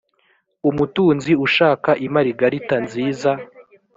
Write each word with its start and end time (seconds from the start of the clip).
umutunzi 0.69 1.31
ushaka 1.45 1.91
imaragarita 2.07 2.75
nziza 2.85 3.31